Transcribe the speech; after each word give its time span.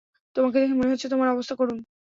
তোমাকে 0.35 0.57
দেখে 0.59 0.75
মনে 0.75 0.91
হচ্ছে 0.91 1.07
তোমার 1.09 1.27
অবস্থা 1.29 1.55
করুণ। 1.55 1.77